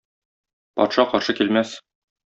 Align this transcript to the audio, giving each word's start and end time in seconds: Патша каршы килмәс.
Патша 0.81 1.07
каршы 1.13 1.39
килмәс. 1.43 1.79